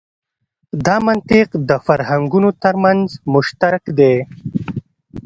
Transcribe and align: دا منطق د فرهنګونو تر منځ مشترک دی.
دا 0.85 0.95
منطق 1.07 1.49
د 1.69 1.71
فرهنګونو 1.85 2.49
تر 2.63 2.75
منځ 2.83 3.07
مشترک 3.33 3.83
دی. 3.99 4.15